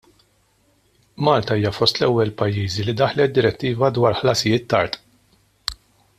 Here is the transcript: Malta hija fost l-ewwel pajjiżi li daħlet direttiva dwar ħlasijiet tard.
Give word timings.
Malta 1.27 1.57
hija 1.59 1.71
fost 1.79 2.01
l-ewwel 2.01 2.33
pajjiżi 2.41 2.87
li 2.89 2.97
daħlet 3.03 3.37
direttiva 3.37 3.93
dwar 3.99 4.19
ħlasijiet 4.23 4.67
tard. 4.75 4.99